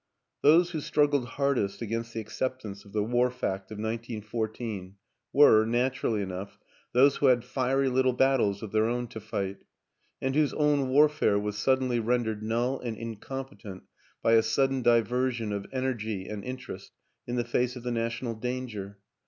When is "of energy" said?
15.53-16.25